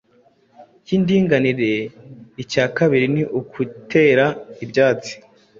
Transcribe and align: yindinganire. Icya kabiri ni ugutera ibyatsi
yindinganire. 0.87 1.71
Icya 2.41 2.65
kabiri 2.75 3.05
ni 3.13 3.23
ugutera 3.37 4.25
ibyatsi 4.63 5.13